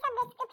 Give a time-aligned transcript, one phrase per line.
[0.00, 0.43] さんです。